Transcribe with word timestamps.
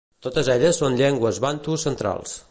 Totes 0.27 0.47
elles 0.53 0.79
són 0.83 0.97
llengües 1.01 1.41
bantus 1.47 1.87
centrals. 1.89 2.39